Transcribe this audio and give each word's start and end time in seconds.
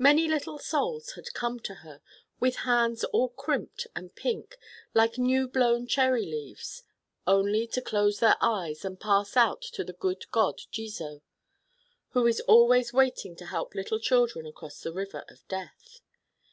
Many 0.00 0.26
little 0.26 0.58
souls 0.58 1.12
had 1.12 1.32
come 1.32 1.60
to 1.60 1.74
her, 1.86 2.02
with 2.40 2.56
hands 2.66 3.04
all 3.04 3.28
crimped 3.28 3.86
and 3.94 4.12
pink, 4.12 4.56
like 4.94 5.16
new 5.16 5.46
blown 5.46 5.86
cherry 5.86 6.26
leaves, 6.26 6.82
only 7.24 7.68
to 7.68 7.80
close 7.80 8.18
their 8.18 8.34
eyes 8.40 8.84
and 8.84 8.98
pass 8.98 9.36
out 9.36 9.62
to 9.62 9.84
the 9.84 9.92
good 9.92 10.28
god 10.32 10.56
Jizo, 10.72 11.20
who 12.08 12.26
is 12.26 12.40
always 12.40 12.92
waiting 12.92 13.36
to 13.36 13.46
help 13.46 13.76
little 13.76 14.00
children 14.00 14.44
across 14.44 14.80
the 14.80 14.92
river 14.92 15.24
of 15.28 15.46
death. 15.46 16.00